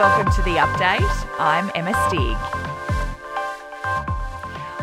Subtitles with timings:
[0.00, 1.28] Welcome to the update.
[1.38, 2.69] I'm Emma Stig.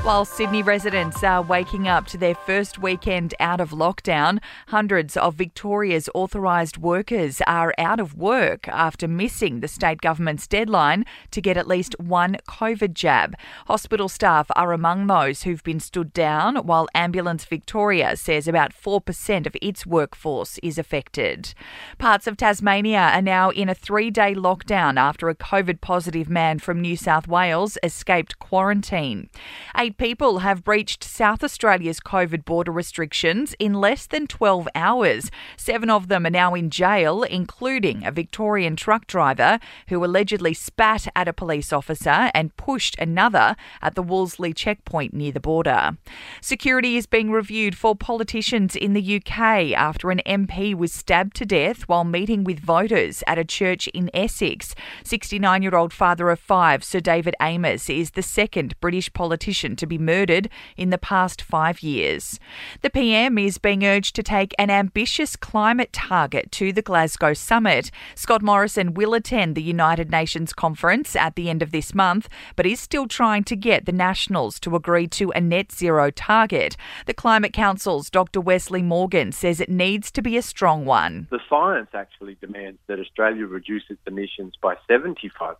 [0.08, 5.36] While Sydney residents are waking up to their first weekend out of lockdown, hundreds of
[5.36, 11.58] Victoria's authorised workers are out of work after missing the state government's deadline to get
[11.58, 13.36] at least one COVID jab.
[13.66, 19.46] Hospital staff are among those who've been stood down, while Ambulance Victoria says about 4%
[19.46, 21.53] of its workforce is affected.
[21.98, 26.59] Parts of Tasmania are now in a three day lockdown after a COVID positive man
[26.59, 29.30] from New South Wales escaped quarantine.
[29.76, 35.32] Eight people have breached South Australia's COVID border restrictions in less than 12 hours.
[35.58, 41.08] Seven of them are now in jail, including a Victorian truck driver who allegedly spat
[41.16, 45.98] at a police officer and pushed another at the Wolseley checkpoint near the border.
[46.42, 51.45] Security is being reviewed for politicians in the UK after an MP was stabbed to
[51.45, 54.76] death while meeting with voters at a church in Essex.
[55.04, 59.86] 69 year old father of five, Sir David Amess, is the second British politician to
[59.88, 62.39] be murdered in the past five years.
[62.81, 67.91] The PM is being urged to take an ambitious climate target to the Glasgow summit.
[68.15, 72.65] Scott Morrison will attend the United Nations conference at the end of this month, but
[72.65, 76.77] is still trying to get the nationals to agree to a net zero target.
[77.05, 78.41] The Climate Council's Dr.
[78.41, 81.27] Wesley Morgan says it needs to be a strong one.
[81.31, 85.55] The science actually demands that Australia reduce its emissions by 75%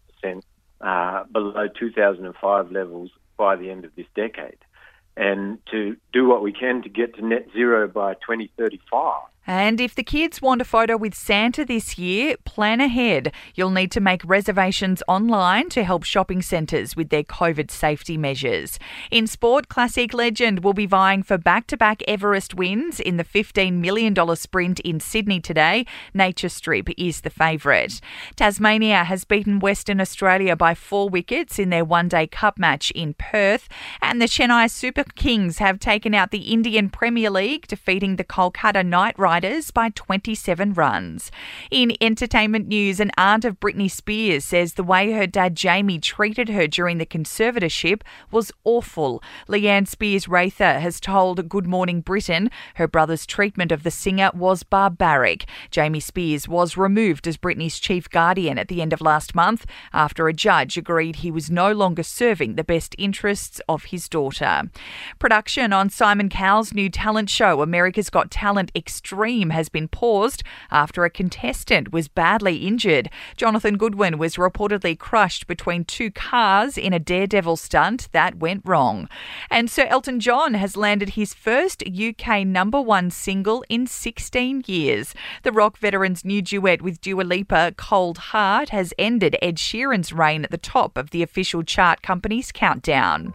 [0.82, 4.58] uh, below 2005 levels by the end of this decade
[5.18, 9.24] and to do what we can to get to net zero by 2035.
[9.50, 13.32] And if the kids want a photo with Santa this year, plan ahead.
[13.56, 18.78] You'll need to make reservations online to help shopping centres with their COVID safety measures.
[19.10, 23.24] In sport, Classic Legend will be vying for back to back Everest wins in the
[23.24, 25.86] $15 million sprint in Sydney today.
[26.14, 28.02] Nature Strip is the favourite.
[28.36, 33.14] Tasmania has beaten Western Australia by four wickets in their one day cup match in
[33.14, 33.70] Perth.
[34.02, 38.86] And the Chennai Super Kings have taken out the Indian Premier League, defeating the Kolkata
[38.86, 41.32] Knight Riders Riders by 27 runs.
[41.70, 46.50] In entertainment news, an aunt of Britney Spears says the way her dad Jamie treated
[46.50, 49.22] her during the conservatorship was awful.
[49.48, 54.64] Leanne Spears Rather has told Good Morning Britain her brother's treatment of the singer was
[54.64, 55.46] barbaric.
[55.70, 60.28] Jamie Spears was removed as Britney's chief guardian at the end of last month after
[60.28, 64.64] a judge agreed he was no longer serving the best interests of his daughter.
[65.20, 68.72] Production on Simon Cowell's new talent show, America's Got Talent
[69.28, 73.10] Has been paused after a contestant was badly injured.
[73.36, 79.10] Jonathan Goodwin was reportedly crushed between two cars in a daredevil stunt that went wrong.
[79.52, 85.14] And Sir Elton John has landed his first UK number one single in 16 years.
[85.44, 90.46] The rock veteran's new duet with Dua Lipa, Cold Heart, has ended Ed Sheeran's reign
[90.46, 93.34] at the top of the official chart company's countdown.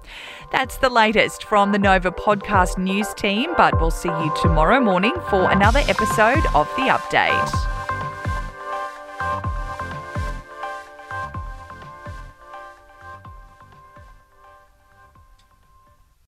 [0.52, 5.14] That's the latest from the Nova Podcast News team, but we'll see you tomorrow morning
[5.28, 7.71] for another episode of The Update.